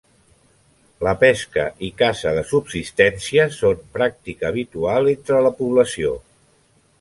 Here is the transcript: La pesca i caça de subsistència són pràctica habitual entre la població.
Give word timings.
La 1.07 1.11
pesca 1.23 1.65
i 1.87 1.89
caça 1.99 2.33
de 2.37 2.43
subsistència 2.53 3.45
són 3.59 3.85
pràctica 3.99 4.51
habitual 4.51 5.11
entre 5.13 5.45
la 5.51 5.55
població. 5.61 6.17